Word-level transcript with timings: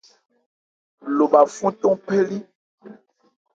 Lobha 1.15 1.41
fɔ́n 1.55 1.71
cɔn 1.79 1.95
phɛ́ 2.05 2.19
lí. 2.29 2.37